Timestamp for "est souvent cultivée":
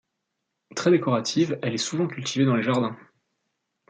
1.75-2.45